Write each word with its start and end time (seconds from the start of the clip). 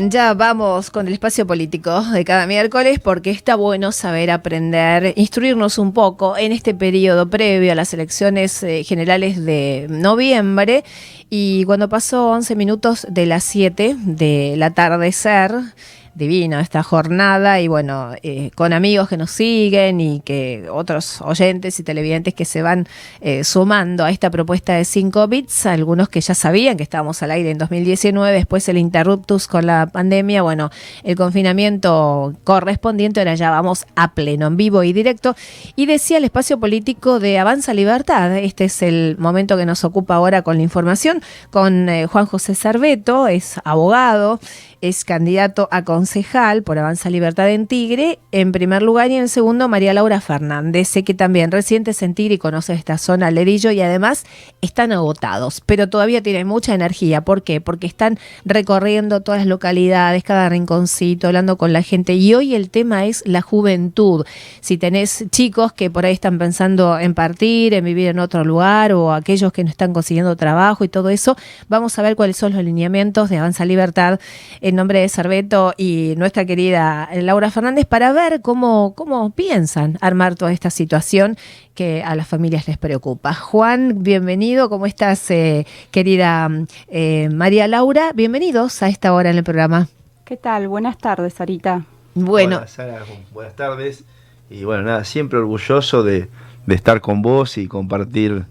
Ya 0.00 0.32
vamos 0.32 0.90
con 0.90 1.08
el 1.08 1.14
espacio 1.14 1.44
político 1.44 2.02
de 2.02 2.24
cada 2.24 2.46
miércoles 2.46 3.00
porque 3.00 3.30
está 3.30 3.56
bueno 3.56 3.90
saber 3.90 4.30
aprender, 4.30 5.12
instruirnos 5.16 5.76
un 5.76 5.92
poco 5.92 6.36
en 6.36 6.52
este 6.52 6.72
periodo 6.72 7.28
previo 7.28 7.72
a 7.72 7.74
las 7.74 7.92
elecciones 7.92 8.62
eh, 8.62 8.84
generales 8.84 9.44
de 9.44 9.86
noviembre. 9.90 10.84
Y 11.30 11.64
cuando 11.64 11.88
pasó 11.88 12.30
11 12.30 12.54
minutos 12.54 13.06
de 13.10 13.26
las 13.26 13.42
7 13.42 13.96
del 13.98 14.62
atardecer, 14.62 15.52
divino 16.14 16.58
esta 16.60 16.82
jornada 16.82 17.60
y 17.60 17.68
bueno, 17.68 18.12
eh, 18.22 18.50
con 18.54 18.72
amigos 18.72 19.08
que 19.08 19.16
nos 19.16 19.30
siguen 19.30 20.00
y 20.00 20.20
que 20.20 20.68
otros 20.70 21.20
oyentes 21.22 21.78
y 21.80 21.82
televidentes 21.82 22.34
que 22.34 22.44
se 22.44 22.62
van 22.62 22.86
eh, 23.20 23.44
sumando 23.44 24.04
a 24.04 24.10
esta 24.10 24.30
propuesta 24.30 24.74
de 24.74 24.84
5 24.84 25.28
bits, 25.28 25.66
algunos 25.66 26.08
que 26.08 26.20
ya 26.20 26.34
sabían 26.34 26.76
que 26.76 26.82
estábamos 26.82 27.22
al 27.22 27.30
aire 27.30 27.50
en 27.50 27.58
2019, 27.58 28.32
después 28.32 28.68
el 28.68 28.78
interruptus 28.78 29.46
con 29.46 29.66
la 29.66 29.86
pandemia, 29.86 30.42
bueno, 30.42 30.70
el 31.02 31.16
confinamiento 31.16 32.34
correspondiente, 32.44 33.20
ahora 33.20 33.34
ya 33.34 33.50
vamos 33.50 33.86
a 33.96 34.14
pleno, 34.14 34.46
en 34.46 34.56
vivo 34.56 34.82
y 34.82 34.92
directo. 34.92 35.34
Y 35.76 35.86
decía 35.86 36.18
el 36.18 36.24
espacio 36.24 36.58
político 36.58 37.20
de 37.20 37.38
Avanza 37.38 37.74
Libertad, 37.74 38.36
este 38.36 38.64
es 38.64 38.82
el 38.82 39.16
momento 39.18 39.56
que 39.56 39.66
nos 39.66 39.84
ocupa 39.84 40.14
ahora 40.14 40.42
con 40.42 40.56
la 40.56 40.62
información, 40.62 41.22
con 41.50 41.88
eh, 41.88 42.06
Juan 42.06 42.26
José 42.26 42.54
Cerveto, 42.54 43.28
es 43.28 43.60
abogado, 43.64 44.40
es 44.80 45.04
candidato 45.04 45.68
a 45.72 45.84
concejal 45.84 46.62
por 46.62 46.78
Avanza 46.78 47.10
Libertad 47.10 47.50
en 47.50 47.66
Tigre, 47.66 48.18
en 48.30 48.52
primer 48.52 48.82
lugar, 48.82 49.10
y 49.10 49.16
en 49.16 49.28
segundo, 49.28 49.68
María 49.68 49.92
Laura 49.92 50.20
Fernández. 50.20 50.88
Sé 50.88 51.02
que 51.02 51.14
también 51.14 51.50
recientes 51.50 52.02
en 52.02 52.14
Tigre 52.14 52.34
y 52.34 52.38
conoce 52.38 52.74
esta 52.74 52.98
zona, 52.98 53.30
Lerillo, 53.30 53.70
y 53.70 53.80
además 53.80 54.24
están 54.60 54.92
agotados, 54.92 55.62
pero 55.66 55.88
todavía 55.88 56.22
tienen 56.22 56.46
mucha 56.46 56.74
energía. 56.74 57.22
¿Por 57.22 57.42
qué? 57.42 57.60
Porque 57.60 57.86
están 57.86 58.18
recorriendo 58.44 59.20
todas 59.20 59.40
las 59.40 59.48
localidades, 59.48 60.22
cada 60.22 60.48
rinconcito, 60.48 61.26
hablando 61.26 61.58
con 61.58 61.72
la 61.72 61.82
gente. 61.82 62.14
Y 62.14 62.34
hoy 62.34 62.54
el 62.54 62.70
tema 62.70 63.06
es 63.06 63.22
la 63.26 63.42
juventud. 63.42 64.24
Si 64.60 64.78
tenés 64.78 65.24
chicos 65.30 65.72
que 65.72 65.90
por 65.90 66.06
ahí 66.06 66.12
están 66.14 66.38
pensando 66.38 66.98
en 66.98 67.14
partir, 67.14 67.74
en 67.74 67.84
vivir 67.84 68.08
en 68.08 68.20
otro 68.20 68.44
lugar, 68.44 68.92
o 68.92 69.12
aquellos 69.12 69.52
que 69.52 69.64
no 69.64 69.70
están 69.70 69.92
consiguiendo 69.92 70.36
trabajo 70.36 70.84
y 70.84 70.88
todo 70.88 71.08
eso, 71.08 71.36
vamos 71.68 71.98
a 71.98 72.02
ver 72.02 72.14
cuáles 72.14 72.36
son 72.36 72.52
los 72.52 72.62
lineamientos 72.62 73.28
de 73.28 73.38
Avanza 73.38 73.64
Libertad 73.64 74.20
en 74.68 74.76
nombre 74.76 75.00
de 75.00 75.08
Cerveto 75.08 75.72
y 75.76 76.14
nuestra 76.16 76.44
querida 76.44 77.08
Laura 77.14 77.50
Fernández 77.50 77.86
para 77.86 78.12
ver 78.12 78.42
cómo, 78.42 78.94
cómo 78.94 79.30
piensan 79.30 79.96
armar 80.00 80.34
toda 80.34 80.52
esta 80.52 80.70
situación 80.70 81.36
que 81.74 82.02
a 82.02 82.14
las 82.14 82.28
familias 82.28 82.68
les 82.68 82.76
preocupa. 82.76 83.32
Juan, 83.34 84.02
bienvenido, 84.02 84.68
¿cómo 84.68 84.86
estás, 84.86 85.30
eh, 85.30 85.66
querida 85.90 86.50
eh, 86.88 87.30
María 87.32 87.66
Laura? 87.66 88.12
Bienvenidos 88.14 88.82
a 88.82 88.88
esta 88.88 89.14
hora 89.14 89.30
en 89.30 89.38
el 89.38 89.44
programa. 89.44 89.88
¿Qué 90.24 90.36
tal? 90.36 90.68
Buenas 90.68 90.98
tardes, 90.98 91.34
Sarita. 91.34 91.84
Bueno. 92.14 92.60
buenas 93.32 93.56
tardes. 93.56 94.04
Y 94.50 94.64
bueno, 94.64 94.82
nada, 94.82 95.04
siempre 95.04 95.38
orgulloso 95.38 96.02
de, 96.02 96.28
estar 96.66 97.00
con 97.00 97.22
vos 97.22 97.56
y 97.56 97.68
compartir 97.68 98.44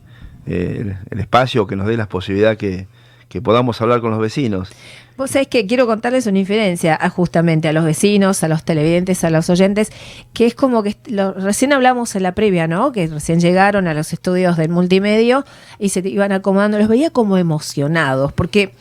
eh, 0.47 0.95
el, 1.11 1.19
espacio 1.19 1.67
que 1.67 1.75
nos 1.75 1.85
dé 1.85 1.95
la 1.95 2.07
posibilidad 2.07 2.57
que, 2.57 2.87
que 3.29 3.41
podamos 3.41 3.79
hablar 3.81 4.01
con 4.01 4.09
los 4.11 4.19
vecinos. 4.19 4.71
Vos 5.17 5.31
sabés 5.31 5.47
que 5.47 5.65
quiero 5.65 5.87
contarles 5.87 6.27
una 6.27 6.37
inferencia 6.37 6.97
justamente 7.09 7.67
a 7.67 7.73
los 7.73 7.83
vecinos, 7.83 8.43
a 8.43 8.47
los 8.47 8.63
televidentes, 8.63 9.23
a 9.23 9.31
los 9.31 9.49
oyentes, 9.49 9.91
que 10.31 10.45
es 10.45 10.53
como 10.53 10.83
que 10.83 10.95
recién 11.37 11.73
hablamos 11.73 12.15
en 12.15 12.21
la 12.21 12.33
previa, 12.33 12.67
¿no? 12.67 12.91
Que 12.91 13.07
recién 13.07 13.39
llegaron 13.39 13.87
a 13.87 13.95
los 13.95 14.13
estudios 14.13 14.57
del 14.57 14.69
multimedio 14.69 15.43
y 15.79 15.89
se 15.89 16.07
iban 16.07 16.31
acomodando, 16.33 16.77
los 16.77 16.87
veía 16.87 17.09
como 17.09 17.39
emocionados, 17.39 18.31
porque 18.31 18.73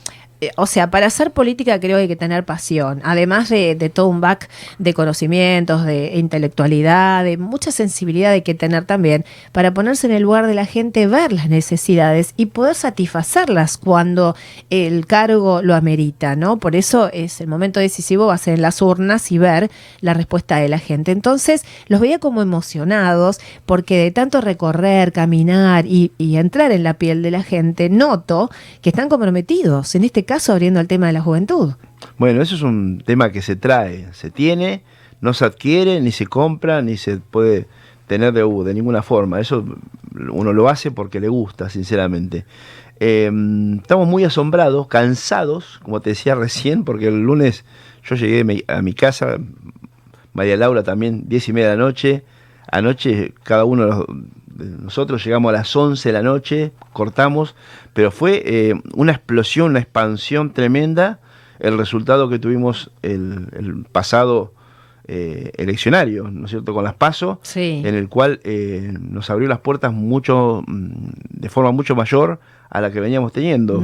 o 0.57 0.67
sea, 0.67 0.91
para 0.91 1.07
hacer 1.07 1.31
política 1.31 1.81
creo 1.81 1.97
que 1.97 2.03
hay 2.03 2.09
que 2.09 2.17
tener 2.17 2.45
pasión, 2.45 3.01
además 3.05 3.49
de, 3.49 3.91
todo 3.93 4.09
un 4.09 4.21
back 4.21 4.49
de 4.79 4.93
conocimientos, 4.93 5.85
de 5.85 6.17
intelectualidad, 6.17 7.25
de 7.25 7.39
mucha 7.39 7.71
sensibilidad 7.73 8.33
hay 8.33 8.43
que 8.43 8.55
tener 8.55 8.85
también 8.85 9.25
para 9.53 9.73
ponerse 9.73 10.07
en 10.07 10.13
el 10.13 10.23
lugar 10.23 10.47
de 10.47 10.55
la 10.55 10.67
gente, 10.67 11.07
ver 11.07 11.33
las 11.33 11.49
necesidades 11.49 12.35
y 12.37 12.47
poder 12.47 12.75
satisfacerlas 12.75 13.79
cuando 13.79 14.37
el 14.69 15.07
cargo 15.07 15.63
lo 15.63 15.75
amerita, 15.75 16.37
¿no? 16.37 16.59
Por 16.59 16.77
eso 16.77 17.11
es 17.13 17.41
el 17.41 17.47
momento 17.47 17.81
decisivo 17.81 18.27
va 18.27 18.35
a 18.35 18.39
ser 18.39 18.55
en 18.55 18.63
las 18.63 18.83
urnas 18.83 19.33
y 19.33 19.39
ver 19.39 19.71
la 20.01 20.13
respuesta 20.13 20.57
de 20.57 20.69
la 20.69 20.79
gente. 20.79 21.13
Entonces 21.13 21.65
los 21.87 22.01
veía 22.01 22.19
como 22.19 22.43
emocionados 22.43 23.41
porque 23.65 23.97
de 23.97 24.11
tanto 24.11 24.43
recorrer, 24.43 25.13
caminar 25.13 25.87
y, 25.87 26.13
y 26.19 26.37
entrar 26.37 26.73
en 26.73 26.83
la 26.83 26.95
piel 26.95 27.23
de 27.23 27.31
la 27.31 27.43
gente, 27.43 27.89
noto 27.89 28.51
que 28.83 28.91
están 28.91 29.09
comprometidos 29.09 29.95
en 29.95 30.05
este 30.05 30.26
caso 30.27 30.53
abriendo 30.53 30.81
el 30.81 30.89
tema 30.89 31.07
de 31.07 31.15
la 31.15 31.23
juventud. 31.23 31.75
Bueno, 32.19 32.43
eso 32.43 32.55
es 32.55 32.63
un 32.63 33.03
tema 33.05 33.33
que 33.33 33.43
se 33.43 33.57
trae, 33.57 34.13
se 34.13 34.31
tiene, 34.31 34.83
no 35.21 35.33
se 35.33 35.45
adquiere, 35.45 36.01
ni 36.01 36.13
se 36.13 36.27
compra, 36.27 36.83
ni 36.83 36.97
se 36.97 37.17
puede 37.17 37.67
tener 38.07 38.33
de, 38.33 38.43
de 38.43 38.75
ninguna 38.75 39.03
forma. 39.03 39.41
Eso 39.41 39.65
uno 40.31 40.53
lo 40.53 40.69
hace 40.69 40.91
porque 40.91 41.21
le 41.21 41.29
gusta, 41.29 41.71
sinceramente. 41.71 42.45
Em, 42.99 43.79
estamos 43.79 44.09
muy 44.09 44.25
asombrados, 44.25 44.87
cansados, 44.87 45.81
como 45.83 46.01
te 46.01 46.11
decía 46.11 46.35
recién, 46.35 46.85
porque 46.85 47.09
el 47.09 47.21
lunes 47.21 47.65
yo 48.05 48.17
llegué 48.17 48.65
a 48.69 48.83
mi 48.83 48.93
casa, 48.95 49.39
María 50.33 50.57
Laura 50.57 50.83
también, 50.83 51.25
diez 51.29 51.49
y 51.49 51.53
media 51.53 51.71
de 51.71 51.77
la 51.77 51.83
noche. 51.83 52.25
Anoche 52.71 53.33
cada 53.43 53.65
uno 53.65 53.87
de 53.87 54.07
nosotros 54.57 55.25
llegamos 55.25 55.51
a 55.51 55.53
las 55.53 55.75
11 55.75 56.09
de 56.09 56.13
la 56.13 56.23
noche, 56.23 56.73
cortamos, 56.93 57.55
pero 57.93 58.11
fue 58.11 58.43
eh, 58.45 58.75
una 58.95 59.13
explosión, 59.13 59.71
una 59.71 59.81
expansión 59.81 60.53
tremenda 60.53 61.21
el 61.59 61.79
resultado 61.79 62.29
que 62.29 62.39
tuvimos 62.39 62.91
el, 63.03 63.87
pasado 63.91 64.53
eh, 65.09 65.53
eleccionario, 65.57 66.29
¿no 66.31 66.45
es 66.45 66.51
cierto?, 66.51 66.75
con 66.75 66.85
las 66.85 66.95
PASO, 66.95 67.41
en 67.55 67.95
el 67.95 68.09
cual 68.09 68.41
eh, 68.45 68.93
nos 68.99 69.31
abrió 69.31 69.49
las 69.49 69.61
puertas 69.61 69.93
mucho, 69.93 70.63
mm, 70.67 71.09
de 71.31 71.49
forma 71.49 71.71
mucho 71.71 71.97
mayor 71.97 72.41
a 72.69 72.81
la 72.81 72.91
que 72.91 73.01
veníamos 73.01 73.33
teniendo. 73.33 73.83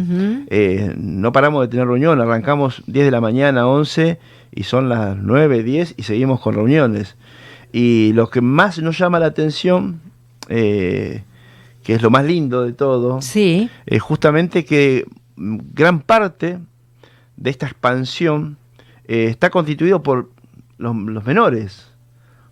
no 0.97 1.33
paramos 1.33 1.63
de 1.63 1.69
tener 1.69 1.87
reunión, 1.87 2.21
arrancamos 2.21 2.83
10 2.87 3.07
de 3.07 3.11
la 3.11 3.21
mañana, 3.21 3.67
11, 3.67 4.19
y 4.55 4.65
son 4.65 4.89
las 4.89 5.17
9, 5.17 5.63
10, 5.63 5.95
y 5.97 6.03
seguimos 6.03 6.41
con 6.41 6.55
reuniones. 6.55 7.17
Y 7.73 8.13
lo 8.13 8.29
que 8.29 8.43
más 8.43 8.79
nos 8.81 8.99
llama 8.99 9.19
la 9.19 9.27
atención 9.27 10.01
que 10.53 11.95
es 11.95 12.03
lo 12.03 12.11
más 12.11 12.25
lindo 12.25 12.63
de 12.63 12.73
todo, 12.73 13.23
sí. 13.23 13.71
es 13.87 14.03
justamente 14.03 14.65
que 14.65 15.07
gran 15.37 16.01
parte 16.01 16.59
de 17.37 17.51
esta 17.51 17.67
expansión 17.67 18.57
eh, 19.07 19.27
está 19.29 19.51
constituido 19.51 20.03
por 20.03 20.31
los, 20.79 20.95
menores. 20.95 21.89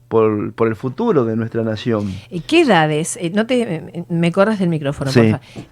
Por, 0.09 0.53
por, 0.55 0.67
el 0.67 0.75
futuro 0.75 1.25
de 1.25 1.37
nuestra 1.37 1.63
nación. 1.63 2.13
¿Qué 2.49 2.63
edades? 2.63 3.17
Eh, 3.21 3.31
no 3.33 3.47
te, 3.47 4.05
me 4.09 4.33
corras 4.33 4.59
del 4.59 4.69
micrófono. 4.69 5.09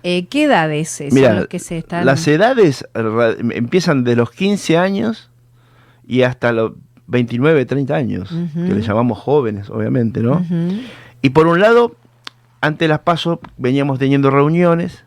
Eh, 0.05 0.27
¿Qué 0.27 0.44
edades 0.44 1.03
son 1.11 1.21
las 1.21 1.49
que 1.49 1.59
se 1.59 1.78
están...? 1.78 2.06
Las 2.06 2.28
edades 2.28 2.87
empiezan 2.94 4.05
de 4.05 4.15
los 4.15 4.31
15 4.31 4.78
años 4.78 5.31
y 6.06 6.22
hasta 6.22 6.53
los 6.53 6.75
29, 7.09 7.67
30 7.67 7.97
años, 7.97 8.31
que 8.55 8.75
le 8.75 8.81
llamamos 8.81 9.19
jóvenes, 9.19 9.71
obviamente, 9.71 10.21
¿no? 10.21 10.44
Y 11.21 11.31
por 11.31 11.49
un 11.49 11.59
lado, 11.59 11.97
ante 12.61 12.89
las 12.89 13.01
pasos 13.01 13.39
veníamos 13.57 13.99
teniendo 13.99 14.31
reuniones 14.31 15.05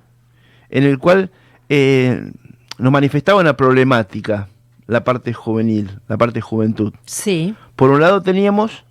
en 0.70 0.84
el 0.84 1.00
cual 1.00 1.32
eh, 1.70 2.32
nos 2.78 2.92
manifestaba 2.92 3.42
una 3.42 3.58
problemática 3.58 4.48
la 4.88 5.04
parte 5.04 5.32
juvenil, 5.34 6.00
la 6.08 6.18
parte 6.18 6.42
juventud. 6.42 6.94
Sí. 7.06 7.56
Por 7.76 7.92
un 7.92 8.02
lado 8.02 8.22
teníamos 8.22 8.84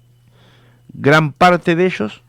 gran 0.92 1.32
parte 1.32 1.76
de 1.76 1.86
ellos 1.86 2.22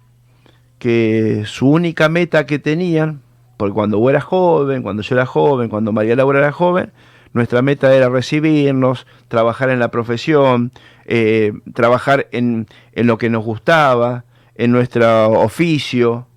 que 0.78 1.44
su 1.46 1.70
única 1.70 2.10
meta 2.10 2.46
que 2.46 2.60
tenían, 2.60 3.22
porque 3.58 3.74
cuando 3.74 4.00
vos 4.00 4.10
eras 4.10 4.24
joven, 4.24 4.82
cuando 4.82 5.04
yo 5.04 5.16
era 5.16 5.26
joven, 5.26 5.70
cuando 5.70 5.92
María 5.92 6.16
Laura 6.16 6.40
era 6.40 6.52
joven, 6.52 6.92
nuestra 7.34 7.62
meta 7.62 7.94
era 7.94 8.10
recibirnos, 8.10 9.08
trabajar 9.28 9.70
en 9.70 9.80
la 9.80 9.90
profesión, 9.90 10.72
eh, 11.06 11.54
trabajar 11.74 12.28
en, 12.32 12.68
en 12.94 13.08
lo 13.08 13.18
que 13.18 13.30
nos 13.30 13.46
gustaba, 13.46 14.26
en 14.56 14.72
nuestro 14.72 15.32
oficio, 15.40 16.28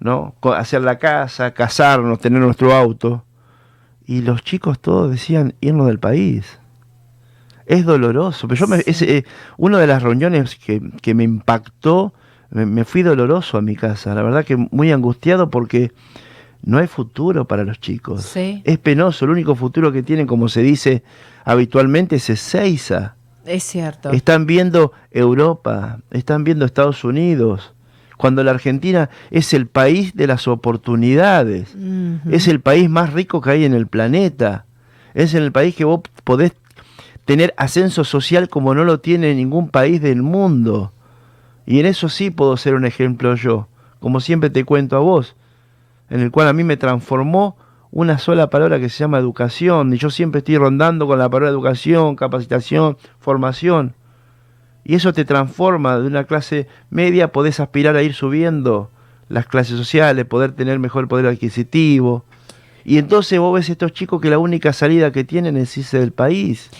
¿no? 0.00 0.34
Hacer 0.42 0.82
la 0.82 0.98
casa, 0.98 1.52
casarnos, 1.52 2.18
tener 2.18 2.40
nuestro 2.40 2.74
auto. 2.74 3.24
Y 4.06 4.22
los 4.22 4.42
chicos 4.42 4.80
todos 4.80 5.10
decían 5.10 5.54
irnos 5.60 5.86
del 5.86 6.00
país. 6.00 6.58
Es 7.66 7.84
doloroso. 7.84 8.48
Pero 8.48 8.60
yo 8.60 8.66
me, 8.66 8.82
eh, 8.84 9.24
una 9.56 9.78
de 9.78 9.86
las 9.86 10.02
reuniones 10.02 10.56
que, 10.56 11.14
me 11.14 11.22
impactó, 11.22 12.12
me, 12.50 12.84
fui 12.84 13.02
doloroso 13.02 13.58
a 13.58 13.62
mi 13.62 13.76
casa. 13.76 14.14
La 14.14 14.22
verdad 14.22 14.44
que 14.44 14.56
muy 14.56 14.90
angustiado 14.90 15.50
porque 15.50 15.92
no 16.62 16.78
hay 16.78 16.88
futuro 16.88 17.46
para 17.46 17.62
los 17.62 17.78
chicos. 17.78 18.34
Es 18.36 18.78
penoso. 18.78 19.26
El 19.26 19.30
único 19.30 19.54
futuro 19.54 19.92
que 19.92 20.02
tienen, 20.02 20.26
como 20.26 20.48
se 20.48 20.62
dice 20.62 21.04
habitualmente, 21.44 22.16
es 22.16 22.28
Ezeiza. 22.30 23.14
Es 23.46 23.62
cierto. 23.64 24.10
Están 24.10 24.46
viendo 24.46 24.92
Europa, 25.10 26.00
están 26.10 26.44
viendo 26.44 26.64
Estados 26.64 27.04
Unidos, 27.04 27.72
cuando 28.20 28.44
la 28.44 28.50
Argentina 28.50 29.08
es 29.30 29.54
el 29.54 29.66
país 29.66 30.14
de 30.14 30.26
las 30.26 30.46
oportunidades, 30.46 31.74
es 32.30 32.48
el 32.48 32.60
país 32.60 32.90
más 32.90 33.14
rico 33.14 33.40
que 33.40 33.48
hay 33.48 33.64
en 33.64 33.72
el 33.72 33.86
planeta, 33.86 34.66
es 35.14 35.32
el 35.32 35.50
país 35.52 35.74
que 35.74 35.86
vos 35.86 36.02
podés 36.22 36.52
tener 37.24 37.54
ascenso 37.56 38.04
social 38.04 38.50
como 38.50 38.74
no 38.74 38.84
lo 38.84 39.00
tiene 39.00 39.34
ningún 39.34 39.70
país 39.70 40.02
del 40.02 40.20
mundo. 40.20 40.92
Y 41.64 41.80
en 41.80 41.86
eso 41.86 42.10
sí 42.10 42.30
puedo 42.30 42.58
ser 42.58 42.74
un 42.74 42.84
ejemplo 42.84 43.34
yo, 43.36 43.68
como 44.00 44.20
siempre 44.20 44.50
te 44.50 44.64
cuento 44.64 44.98
a 44.98 45.00
vos, 45.00 45.34
en 46.10 46.20
el 46.20 46.30
cual 46.30 46.48
a 46.48 46.52
mí 46.52 46.62
me 46.62 46.76
transformó 46.76 47.56
una 47.90 48.18
sola 48.18 48.50
palabra 48.50 48.78
que 48.80 48.90
se 48.90 48.98
llama 48.98 49.16
educación, 49.16 49.94
y 49.94 49.96
yo 49.96 50.10
siempre 50.10 50.40
estoy 50.40 50.58
rondando 50.58 51.06
con 51.06 51.18
la 51.18 51.30
palabra 51.30 51.48
educación, 51.48 52.16
capacitación, 52.16 52.98
formación. 53.18 53.94
Y 54.90 54.96
eso 54.96 55.12
te 55.12 55.24
transforma 55.24 56.00
de 56.00 56.08
una 56.08 56.24
clase 56.24 56.66
media, 56.90 57.30
podés 57.30 57.60
aspirar 57.60 57.94
a 57.94 58.02
ir 58.02 58.12
subiendo 58.12 58.90
las 59.28 59.46
clases 59.46 59.76
sociales, 59.76 60.24
poder 60.24 60.50
tener 60.50 60.80
mejor 60.80 61.06
poder 61.06 61.26
adquisitivo. 61.26 62.24
Y 62.84 62.98
entonces 62.98 63.38
vos 63.38 63.54
ves 63.54 63.70
estos 63.70 63.92
chicos 63.92 64.20
que 64.20 64.30
la 64.30 64.40
única 64.40 64.72
salida 64.72 65.12
que 65.12 65.22
tienen 65.22 65.56
es 65.56 65.78
irse 65.78 66.00
del 66.00 66.10
país 66.10 66.72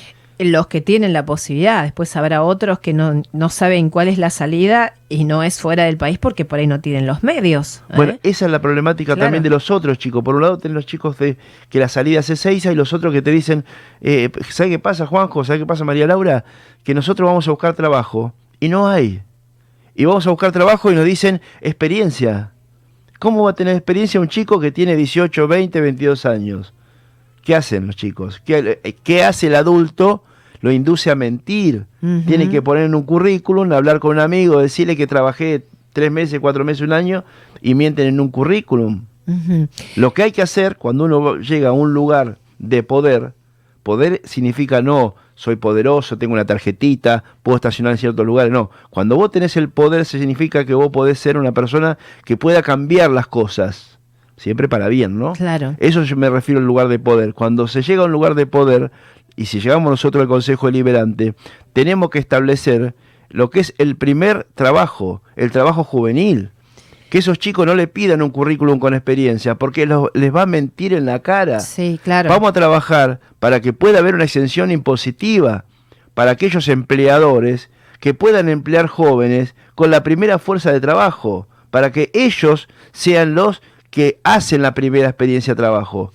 los 0.44 0.68
que 0.68 0.80
tienen 0.80 1.12
la 1.12 1.26
posibilidad, 1.26 1.82
después 1.82 2.16
habrá 2.16 2.42
otros 2.42 2.78
que 2.78 2.92
no, 2.92 3.22
no, 3.32 3.48
saben 3.50 3.90
cuál 3.90 4.08
es 4.08 4.16
la 4.16 4.30
salida 4.30 4.94
y 5.08 5.24
no 5.24 5.42
es 5.42 5.60
fuera 5.60 5.84
del 5.84 5.98
país 5.98 6.18
porque 6.18 6.44
por 6.44 6.58
ahí 6.58 6.66
no 6.66 6.80
tienen 6.80 7.06
los 7.06 7.22
medios. 7.22 7.82
¿eh? 7.90 7.94
Bueno, 7.96 8.18
esa 8.22 8.46
es 8.46 8.50
la 8.50 8.60
problemática 8.60 9.16
también 9.16 9.42
de 9.42 9.50
los 9.50 9.70
otros 9.70 9.98
chicos. 9.98 10.24
Por 10.24 10.36
un 10.36 10.42
lado 10.42 10.56
tienen 10.56 10.74
los 10.74 10.86
chicos 10.86 11.18
de 11.18 11.36
que 11.68 11.78
la 11.78 11.88
salida 11.88 12.20
es 12.20 12.30
Ezeiza 12.30 12.72
y 12.72 12.74
los 12.74 12.92
otros 12.92 13.12
que 13.12 13.20
te 13.20 13.30
dicen, 13.30 13.64
eh, 14.00 14.30
¿sabe 14.48 14.70
qué 14.70 14.78
pasa 14.78 15.06
Juanjo? 15.06 15.44
¿Sabe 15.44 15.58
qué 15.58 15.66
pasa 15.66 15.84
María 15.84 16.06
Laura? 16.06 16.44
Que 16.84 16.94
nosotros 16.94 17.28
vamos 17.28 17.46
a 17.46 17.50
buscar 17.50 17.74
trabajo 17.74 18.32
y 18.60 18.68
no 18.68 18.88
hay. 18.88 19.22
Y 19.94 20.06
vamos 20.06 20.26
a 20.26 20.30
buscar 20.30 20.52
trabajo 20.52 20.90
y 20.90 20.94
nos 20.94 21.04
dicen 21.04 21.42
experiencia. 21.60 22.52
¿Cómo 23.18 23.44
va 23.44 23.50
a 23.50 23.54
tener 23.54 23.76
experiencia 23.76 24.18
un 24.18 24.28
chico 24.28 24.58
que 24.58 24.72
tiene 24.72 24.96
18, 24.96 25.46
20, 25.46 25.80
22 25.82 26.24
años? 26.24 26.72
¿Qué 27.42 27.54
hacen 27.54 27.86
los 27.86 27.96
chicos? 27.96 28.40
¿Qué, 28.42 28.80
qué 29.02 29.24
hace 29.24 29.48
el 29.48 29.56
adulto? 29.56 30.24
Lo 30.60 30.70
induce 30.72 31.10
a 31.10 31.14
mentir. 31.14 31.86
Tiene 32.26 32.48
que 32.48 32.62
poner 32.62 32.84
en 32.84 32.94
un 32.94 33.02
currículum, 33.02 33.72
hablar 33.72 34.00
con 34.00 34.12
un 34.12 34.20
amigo, 34.20 34.60
decirle 34.60 34.96
que 34.96 35.06
trabajé 35.06 35.64
tres 35.92 36.10
meses, 36.10 36.40
cuatro 36.40 36.64
meses, 36.64 36.82
un 36.82 36.92
año, 36.92 37.24
y 37.60 37.74
mienten 37.74 38.06
en 38.06 38.20
un 38.20 38.30
currículum. 38.30 39.04
Lo 39.96 40.12
que 40.12 40.22
hay 40.24 40.32
que 40.32 40.42
hacer 40.42 40.76
cuando 40.76 41.04
uno 41.04 41.36
llega 41.36 41.70
a 41.70 41.72
un 41.72 41.94
lugar 41.94 42.38
de 42.58 42.82
poder, 42.82 43.32
poder 43.82 44.20
significa 44.24 44.82
no, 44.82 45.14
soy 45.34 45.56
poderoso, 45.56 46.18
tengo 46.18 46.34
una 46.34 46.44
tarjetita, 46.44 47.24
puedo 47.42 47.56
estacionar 47.56 47.92
en 47.92 47.98
ciertos 47.98 48.26
lugares, 48.26 48.52
no. 48.52 48.70
Cuando 48.90 49.16
vos 49.16 49.30
tenés 49.30 49.56
el 49.56 49.70
poder, 49.70 50.04
significa 50.04 50.66
que 50.66 50.74
vos 50.74 50.90
podés 50.90 51.18
ser 51.18 51.38
una 51.38 51.52
persona 51.52 51.96
que 52.24 52.36
pueda 52.36 52.62
cambiar 52.62 53.10
las 53.10 53.26
cosas. 53.26 53.98
Siempre 54.36 54.68
para 54.68 54.88
bien, 54.88 55.18
¿no? 55.18 55.34
Claro. 55.34 55.76
Eso 55.78 56.02
yo 56.04 56.16
me 56.16 56.30
refiero 56.30 56.60
al 56.60 56.66
lugar 56.66 56.88
de 56.88 56.98
poder. 56.98 57.34
Cuando 57.34 57.68
se 57.68 57.82
llega 57.82 58.02
a 58.02 58.06
un 58.06 58.12
lugar 58.12 58.34
de 58.34 58.46
poder, 58.46 58.90
y 59.36 59.46
si 59.46 59.60
llegamos 59.60 59.90
nosotros 59.90 60.22
al 60.22 60.28
Consejo 60.28 60.66
Deliberante, 60.66 61.34
tenemos 61.72 62.10
que 62.10 62.18
establecer 62.18 62.94
lo 63.28 63.50
que 63.50 63.60
es 63.60 63.74
el 63.78 63.96
primer 63.96 64.46
trabajo, 64.54 65.22
el 65.36 65.50
trabajo 65.50 65.84
juvenil. 65.84 66.50
Que 67.08 67.18
esos 67.18 67.38
chicos 67.38 67.66
no 67.66 67.74
le 67.74 67.88
pidan 67.88 68.22
un 68.22 68.30
currículum 68.30 68.78
con 68.78 68.94
experiencia, 68.94 69.56
porque 69.56 69.84
les 69.86 70.34
va 70.34 70.42
a 70.42 70.46
mentir 70.46 70.94
en 70.94 71.06
la 71.06 71.20
cara. 71.20 71.58
Sí, 71.58 71.98
claro. 72.02 72.28
Vamos 72.28 72.50
a 72.50 72.52
trabajar 72.52 73.20
para 73.40 73.60
que 73.60 73.72
pueda 73.72 73.98
haber 73.98 74.14
una 74.14 74.24
exención 74.24 74.70
impositiva 74.70 75.64
para 76.14 76.32
aquellos 76.32 76.68
empleadores 76.68 77.70
que 77.98 78.14
puedan 78.14 78.48
emplear 78.48 78.86
jóvenes 78.86 79.54
con 79.74 79.90
la 79.90 80.02
primera 80.02 80.38
fuerza 80.38 80.72
de 80.72 80.80
trabajo, 80.80 81.48
para 81.70 81.92
que 81.92 82.10
ellos 82.14 82.68
sean 82.92 83.34
los 83.34 83.62
que 83.90 84.20
hacen 84.22 84.62
la 84.62 84.74
primera 84.74 85.08
experiencia 85.08 85.54
de 85.54 85.58
trabajo. 85.58 86.12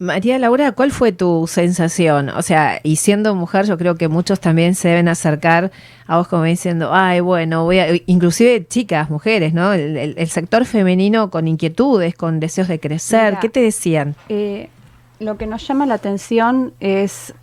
María 0.00 0.38
Laura, 0.38 0.72
¿cuál 0.72 0.92
fue 0.92 1.12
tu 1.12 1.46
sensación? 1.46 2.30
O 2.30 2.40
sea, 2.40 2.80
y 2.82 2.96
siendo 2.96 3.34
mujer, 3.34 3.66
yo 3.66 3.76
creo 3.76 3.96
que 3.96 4.08
muchos 4.08 4.40
también 4.40 4.74
se 4.74 4.88
deben 4.88 5.08
acercar 5.08 5.70
a 6.06 6.16
vos 6.16 6.26
como 6.26 6.44
diciendo, 6.44 6.88
ay, 6.90 7.20
bueno, 7.20 7.64
voy 7.64 7.80
a, 7.80 7.88
inclusive 8.06 8.66
chicas, 8.66 9.10
mujeres, 9.10 9.52
¿no? 9.52 9.74
El, 9.74 10.26
sector 10.28 10.64
femenino 10.64 11.30
con 11.30 11.46
inquietudes, 11.46 12.14
con 12.14 12.40
deseos 12.40 12.68
de 12.68 12.80
crecer, 12.80 13.36
¿qué 13.42 13.50
te 13.50 13.60
decían? 13.60 14.16
Eh, 14.30 14.70
lo 15.18 15.36
que 15.36 15.46
nos 15.46 15.68
llama 15.68 15.84
la 15.84 15.94
atención 15.96 16.72
es 16.80 17.34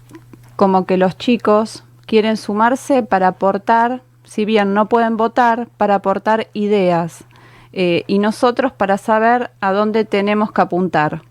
como 0.56 0.88
que 0.88 0.98
los 0.98 1.15
chicos 1.15 1.83
quieren 2.07 2.38
sumarse 2.38 3.03
para 3.03 3.27
aportar, 3.27 4.01
si 4.24 4.45
bien 4.45 4.74
no 4.74 4.89
pueden 4.89 5.15
votar, 5.15 5.68
para 5.77 5.94
aportar 5.94 6.48
ideas. 6.53 7.24
Eh, 7.71 8.03
y 8.07 8.18
nosotros 8.18 8.71
para 8.71 8.98
saber 8.98 9.51
a 9.60 9.74
dónde 9.74 10.06
tenemos 10.06 10.51
que 10.51 10.62
apuntar. 10.62 11.21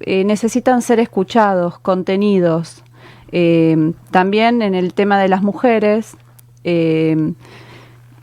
Eh, 0.00 0.24
necesitan 0.24 0.82
ser 0.82 1.00
escuchados, 1.00 1.78
contenidos. 1.78 2.82
Eh, 3.32 3.92
también 4.10 4.62
en 4.62 4.74
el 4.74 4.92
tema 4.94 5.18
de 5.18 5.28
las 5.28 5.42
mujeres 5.42 6.16
eh, 6.64 7.32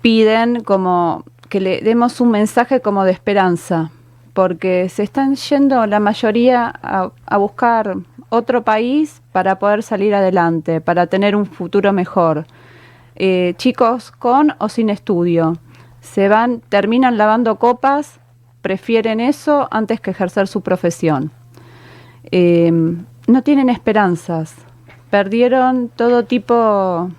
piden 0.01 0.63
como 0.63 1.25
que 1.50 1.60
le 1.60 1.81
demos 1.81 2.21
un 2.21 2.31
mensaje 2.31 2.80
como 2.80 3.04
de 3.04 3.12
esperanza, 3.12 3.92
porque 4.33 4.88
se 4.89 5.04
están 5.04 5.36
yendo 5.36 5.86
la 5.88 6.00
mayoría 6.00 6.74
a, 6.81 7.38
buscar 7.38 7.98
otro 8.30 8.63
país 8.63 9.21
para 9.31 9.60
poder 9.60 9.83
salir 9.83 10.15
adelante, 10.15 10.81
para 10.81 11.07
tener 11.07 11.36
un 11.36 11.45
futuro 11.45 11.94
mejor. 11.94 12.45
chicos 13.57 14.12
con 14.12 14.56
o 14.57 14.69
sin 14.69 14.89
estudio, 14.89 15.57
se 16.01 16.27
van, 16.27 16.62
terminan 16.69 17.18
lavando 17.18 17.57
copas, 17.57 18.19
prefieren 18.63 19.19
eso 19.19 19.68
antes 19.69 20.01
que 20.01 20.10
ejercer 20.12 20.48
su 20.48 20.62
profesión. 20.62 21.31
Em, 22.35 23.06
no 23.27 23.44
tienen 23.44 23.69
esperanzas, 23.69 24.56
perdieron 25.12 25.91
todo 25.95 26.25
tipo 26.25 27.12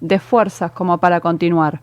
de 0.00 0.20
fuerzas 0.20 0.70
como 0.70 0.98
para 0.98 1.18
continuar. 1.18 1.80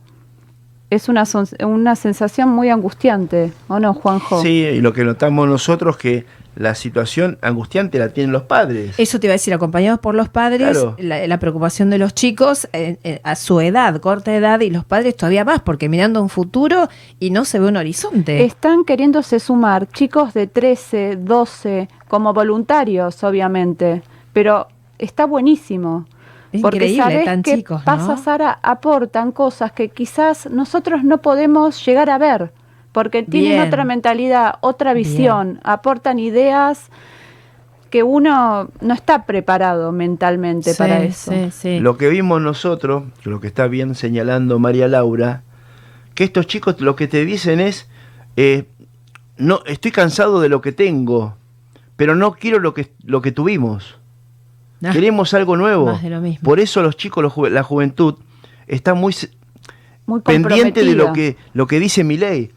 Es 0.89 1.09
una, 1.09 1.25
una 1.65 1.97
sensación 1.97 2.47
muy 2.47 2.69
angustiante, 2.69 3.51
¿o 3.67 3.77
no, 3.77 3.93
Juanjo? 3.93 4.41
Sí, 4.41 4.63
y 4.63 4.79
lo 4.79 4.93
que 4.93 5.03
notamos 5.03 5.49
nosotros 5.49 5.97
que 5.97 6.25
la 6.55 6.75
situación 6.75 7.37
angustiante 7.41 7.99
la 7.99 8.09
tienen 8.09 8.31
los 8.31 8.43
padres. 8.43 8.93
Eso 8.97 9.19
te 9.19 9.27
iba 9.27 9.31
a 9.31 9.35
decir, 9.35 9.53
acompañados 9.53 9.99
por 9.99 10.15
los 10.15 10.29
padres, 10.29 10.77
la, 10.97 11.39
preocupación 11.39 11.89
de 11.89 11.97
los 11.97 12.13
chicos 12.13 12.67
eh, 12.73 12.97
eh, 13.03 13.19
a 13.23 13.35
su 13.35 13.59
edad, 13.59 13.99
corta 13.99 14.35
edad, 14.35 14.59
y 14.61 14.69
los 14.69 14.85
padres 14.85 15.15
todavía 15.15 15.43
más, 15.43 15.61
porque 15.61 15.89
mirando 15.89 16.21
un 16.21 16.29
futuro 16.29 16.89
y 17.19 17.31
no 17.31 17.45
se 17.45 17.59
ve 17.59 17.67
un 17.67 17.77
horizonte. 17.77 18.43
Están 18.45 18.85
queriéndose 18.85 19.39
sumar 19.39 19.87
chicos 19.89 20.33
de 20.33 20.47
13, 20.47 21.17
12, 21.17 21.89
como 22.07 22.33
voluntarios, 22.33 23.23
obviamente, 23.23 24.03
pero 24.31 24.67
está 24.99 25.25
buenísimo. 25.25 26.05
Es 26.51 26.61
porque 26.61 26.87
increíble, 26.87 27.25
tan 27.25 27.41
que 27.41 27.55
chicos, 27.55 27.81
pasa, 27.83 28.15
Sara, 28.15 28.59
aportan 28.61 29.31
cosas 29.31 29.71
que 29.71 29.89
quizás 29.89 30.47
nosotros 30.51 31.03
no 31.03 31.17
podemos 31.17 31.83
llegar 31.83 32.11
a 32.11 32.19
ver 32.19 32.51
porque 32.93 33.23
tienen 33.23 33.59
otra 33.59 33.83
mentalidad, 33.83 34.55
otra 34.61 34.93
visión, 34.93 35.59
aportan 35.63 36.19
ideas 36.19 36.89
que 37.89 38.03
uno 38.03 38.69
no 38.81 38.93
está 38.93 39.25
preparado 39.25 39.91
mentalmente 39.91 40.73
para 40.75 41.03
eso. 41.03 41.31
Lo 41.79 41.97
que 41.97 42.09
vimos 42.09 42.41
nosotros, 42.41 43.03
lo 43.23 43.39
que 43.39 43.47
está 43.47 43.67
bien 43.67 43.95
señalando 43.95 44.59
María 44.59 44.87
Laura, 44.87 45.41
que 46.13 46.23
estos 46.23 46.45
chicos 46.45 46.79
lo 46.81 46.95
que 46.95 47.07
te 47.07 47.25
dicen 47.25 47.59
es, 47.59 47.89
eh, 48.37 48.65
no, 49.37 49.61
estoy 49.65 49.91
cansado 49.91 50.39
de 50.39 50.49
lo 50.49 50.61
que 50.61 50.71
tengo, 50.71 51.35
pero 51.95 52.15
no 52.15 52.33
quiero 52.33 52.59
lo 52.59 52.75
que, 52.75 52.93
lo 53.03 53.23
que 53.23 53.31
tuvimos. 53.31 53.97
Ah. 54.83 54.91
Queremos 54.91 55.33
algo 55.33 55.57
nuevo. 55.57 55.99
Por 56.43 56.59
eso 56.59 56.83
los 56.83 56.95
chicos, 56.95 57.23
la 57.51 57.63
juventud, 57.63 58.15
está 58.67 58.93
muy, 58.93 59.15
muy 60.05 60.21
pendiente 60.21 60.83
de 60.83 60.93
lo 60.93 61.11
que, 61.11 61.37
lo 61.53 61.65
que 61.65 61.79
dice 61.79 62.03
mi 62.03 62.17
ley 62.17 62.51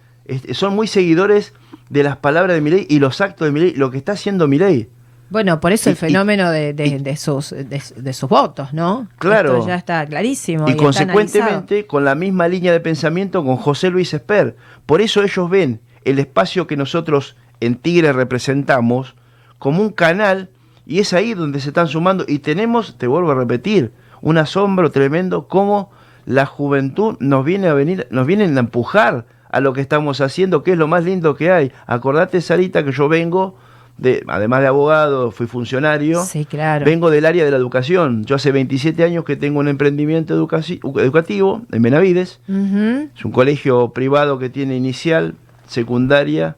son 0.53 0.75
muy 0.75 0.87
seguidores 0.87 1.53
de 1.91 2.03
las 2.03 2.17
palabras 2.17 2.55
de 2.55 2.61
Milei 2.61 2.87
y 2.89 2.99
los 2.99 3.21
actos 3.21 3.47
de 3.47 3.53
Milei, 3.53 3.75
lo 3.75 3.91
que 3.91 3.99
está 3.99 4.13
haciendo 4.13 4.49
Milei. 4.49 4.89
Bueno, 5.29 5.59
por 5.59 5.73
eso 5.73 5.91
el 5.91 5.97
fenómeno 5.97 6.51
de, 6.51 7.17
sus, 7.17 7.51
de, 7.51 8.13
sus 8.13 8.29
votos, 8.29 8.73
¿no? 8.73 9.09
Claro. 9.19 9.57
Esto 9.57 9.67
ya 9.67 9.75
está 9.75 10.07
clarísimo. 10.07 10.69
Y, 10.69 10.77
consecuentemente 10.77 11.87
con 11.87 12.05
la 12.05 12.15
misma 12.15 12.47
línea 12.47 12.73
de 12.73 12.79
pensamiento 12.79 13.45
con 13.45 13.57
José 13.57 13.91
Luis 13.91 14.15
Esper. 14.15 14.57
Por 14.87 15.01
eso 15.01 15.23
ellos 15.23 15.51
ven 15.51 15.81
el 16.05 16.21
espacio 16.21 16.69
que 16.69 16.77
nosotros 16.77 17.37
en 17.59 17.75
Tigre 17.75 18.13
representamos 18.13 19.17
como 19.59 19.83
un 19.83 19.91
canal 19.91 20.51
y 20.87 21.01
es 21.01 21.13
ahí 21.13 21.35
donde 21.35 21.61
se 21.61 21.69
están 21.69 21.89
sumando 21.89 22.25
y 22.29 22.39
tenemos, 22.39 22.97
te 22.97 23.09
vuelvo 23.09 23.33
a 23.33 23.35
repetir, 23.35 23.93
un 24.21 24.39
asombro 24.39 24.93
tremendo 24.93 25.49
como 25.49 25.91
la 26.25 26.47
juventud 26.47 27.17
nos 27.19 27.45
viene 27.45 27.67
a 27.67 27.75
venir, 27.75 28.07
nos 28.11 28.27
vienen 28.27 28.57
a 28.57 28.61
empujar 28.61 29.27
a 29.51 29.61
lo 29.61 29.73
que 29.73 29.81
estamos 29.81 30.21
haciendo, 30.21 30.63
que 30.63 30.73
es 30.73 30.79
lo 30.79 30.89
más 30.89 31.05
lindo 31.05 31.35
que 31.35 31.51
hay. 31.51 31.73
Acordate, 31.87 32.41
Sarita, 32.41 32.85
que 32.85 32.93
yo 32.93 33.09
vengo, 33.09 33.57
de, 33.99 34.23
además 34.27 34.61
de 34.61 34.67
abogado, 34.67 35.31
fui 35.31 35.47
funcionario, 35.47 36.23
sí, 36.23 36.45
claro. 36.45 36.85
vengo 36.85 37.11
del 37.11 37.27
área 37.27 37.45
de 37.45 37.51
la 37.51 37.57
educación. 37.57 38.25
Yo 38.25 38.37
hace 38.37 38.53
27 38.53 39.03
años 39.05 39.25
que 39.25 39.37
tengo 39.37 39.61
un 39.61 39.69
emprendimiento 39.69 40.35
educativo 40.35 41.63
en 41.73 41.83
Benavides. 41.83 42.41
Es 42.49 43.25
un 43.25 43.33
colegio 43.33 43.91
privado 43.91 44.39
que 44.39 44.51
tiene 44.51 44.77
inicial, 44.77 45.35
secundaria 45.67 46.57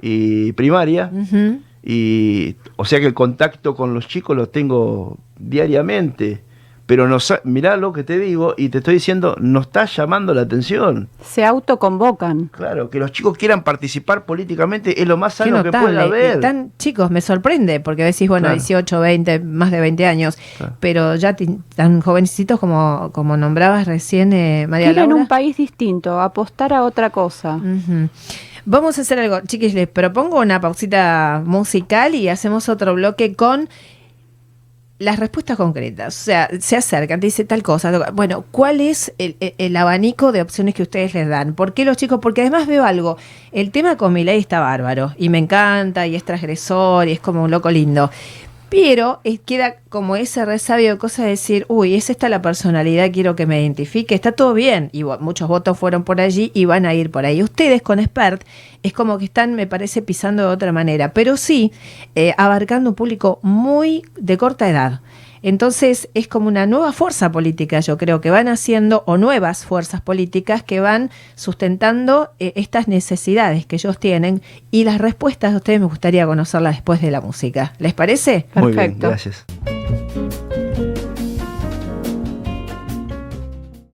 y 0.00 0.52
primaria. 0.52 1.10
Y, 1.82 2.56
o 2.76 2.84
sea 2.84 3.00
que 3.00 3.06
el 3.06 3.14
contacto 3.14 3.74
con 3.74 3.94
los 3.94 4.06
chicos 4.06 4.36
lo 4.36 4.48
tengo 4.48 5.18
diariamente. 5.38 6.42
Pero 6.90 7.06
nos, 7.06 7.32
mirá 7.44 7.76
lo 7.76 7.92
que 7.92 8.02
te 8.02 8.18
digo 8.18 8.54
y 8.56 8.68
te 8.68 8.78
estoy 8.78 8.94
diciendo, 8.94 9.36
nos 9.38 9.66
está 9.66 9.84
llamando 9.84 10.34
la 10.34 10.40
atención. 10.40 11.08
Se 11.22 11.44
autoconvocan. 11.44 12.46
Claro, 12.52 12.90
que 12.90 12.98
los 12.98 13.12
chicos 13.12 13.38
quieran 13.38 13.62
participar 13.62 14.24
políticamente 14.24 15.00
es 15.00 15.06
lo 15.06 15.16
más 15.16 15.34
sano 15.34 15.58
que 15.58 15.66
notable. 15.66 15.86
puede 15.86 16.00
haber. 16.00 16.40
Tan 16.40 16.72
chicos, 16.80 17.08
me 17.12 17.20
sorprende, 17.20 17.78
porque 17.78 18.02
decís, 18.02 18.28
bueno, 18.28 18.46
Claro. 18.48 18.56
18, 18.60 18.98
20, 18.98 19.38
más 19.38 19.70
de 19.70 19.80
20 19.80 20.04
años, 20.04 20.36
Claro. 20.58 20.72
pero 20.80 21.14
ya 21.14 21.36
tan 21.76 22.00
jovencitos 22.00 22.58
como, 22.58 23.10
como 23.12 23.36
nombrabas 23.36 23.86
recién, 23.86 24.32
eh, 24.32 24.66
María 24.68 24.88
Quieren 24.88 25.10
Laura. 25.10 25.22
un 25.22 25.28
país 25.28 25.56
distinto, 25.58 26.20
apostar 26.20 26.72
a 26.72 26.82
otra 26.82 27.10
cosa. 27.10 27.60
Vamos 28.66 28.98
a 28.98 29.02
hacer 29.02 29.20
algo, 29.20 29.38
chiquis, 29.46 29.74
les 29.74 29.86
propongo 29.86 30.40
una 30.40 30.60
pausita 30.60 31.40
musical 31.46 32.16
y 32.16 32.28
hacemos 32.28 32.68
otro 32.68 32.94
bloque 32.94 33.36
con 33.36 33.68
las 35.00 35.18
respuestas 35.18 35.56
concretas. 35.56 36.16
O 36.16 36.24
sea, 36.24 36.48
se 36.60 36.76
acercan, 36.76 37.18
te 37.20 37.26
dice 37.26 37.44
tal 37.44 37.62
cosa. 37.62 38.10
Bueno, 38.12 38.44
¿cuál 38.52 38.80
es 38.80 39.12
el, 39.18 39.36
el- 39.40 39.76
abanico 39.76 40.30
de 40.30 40.42
opciones 40.42 40.74
que 40.74 40.82
ustedes 40.82 41.14
les 41.14 41.26
dan? 41.26 41.54
¿Por 41.54 41.72
qué 41.72 41.86
los 41.86 41.96
chicos? 41.96 42.20
Porque 42.22 42.42
además 42.42 42.66
veo 42.68 42.84
algo. 42.84 43.16
El 43.50 43.70
tema 43.70 43.96
con 43.96 44.12
mi 44.12 44.28
está 44.28 44.60
bárbaro 44.60 45.14
y 45.16 45.30
me 45.30 45.38
encanta 45.38 46.06
y 46.06 46.14
es 46.14 46.22
transgresor 46.24 47.08
y 47.08 47.12
es 47.12 47.20
como 47.20 47.42
un 47.42 47.50
loco 47.50 47.70
lindo. 47.70 48.10
Pero 48.70 49.20
queda 49.46 49.76
como 49.88 50.14
ese 50.14 50.44
resabio 50.44 50.92
de 50.92 50.98
cosa 50.98 51.24
de 51.24 51.30
decir, 51.30 51.66
uy, 51.68 51.96
es 51.96 52.08
esta 52.08 52.28
la 52.28 52.40
personalidad, 52.40 53.10
quiero 53.12 53.34
que 53.34 53.44
me 53.44 53.60
identifique, 53.60 54.14
está 54.14 54.30
todo 54.30 54.54
bien. 54.54 54.90
Y 54.92 55.02
muchos 55.02 55.48
votos 55.48 55.76
fueron 55.76 56.04
por 56.04 56.20
allí 56.20 56.52
y 56.54 56.66
van 56.66 56.86
a 56.86 56.94
ir 56.94 57.10
por 57.10 57.26
ahí. 57.26 57.42
Ustedes 57.42 57.82
con 57.82 57.98
Expert 57.98 58.44
es 58.84 58.92
como 58.92 59.18
que 59.18 59.24
están, 59.24 59.54
me 59.54 59.66
parece, 59.66 60.02
pisando 60.02 60.44
de 60.44 60.48
otra 60.48 60.70
manera, 60.70 61.12
pero 61.12 61.36
sí 61.36 61.72
eh, 62.14 62.32
abarcando 62.38 62.90
un 62.90 62.96
público 62.96 63.40
muy 63.42 64.04
de 64.16 64.38
corta 64.38 64.68
edad. 64.68 65.00
Entonces 65.42 66.08
es 66.14 66.28
como 66.28 66.48
una 66.48 66.66
nueva 66.66 66.92
fuerza 66.92 67.32
política, 67.32 67.80
yo 67.80 67.98
creo 67.98 68.20
que 68.20 68.30
van 68.30 68.48
haciendo, 68.48 69.02
o 69.06 69.16
nuevas 69.16 69.64
fuerzas 69.64 70.00
políticas 70.00 70.62
que 70.62 70.80
van 70.80 71.10
sustentando 71.34 72.30
eh, 72.38 72.52
estas 72.56 72.88
necesidades 72.88 73.66
que 73.66 73.76
ellos 73.76 73.98
tienen 73.98 74.42
y 74.70 74.84
las 74.84 74.98
respuestas 74.98 75.52
de 75.52 75.56
ustedes 75.58 75.80
me 75.80 75.86
gustaría 75.86 76.26
conocerlas 76.26 76.76
después 76.76 77.00
de 77.00 77.10
la 77.10 77.20
música. 77.20 77.72
¿Les 77.78 77.94
parece? 77.94 78.46
Muy 78.54 78.72
bien, 78.72 78.98
Perfecto. 78.98 79.08
gracias. 79.08 80.29